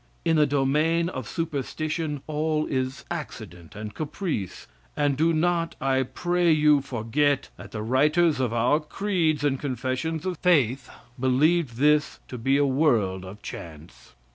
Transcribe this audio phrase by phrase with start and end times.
[0.25, 4.65] In the domain of superstition all is accident and caprice;
[4.97, 10.25] and do not, I pray you, forget that the writers of our creeds and confessions
[10.25, 14.15] of faith believed this to be a world of chance.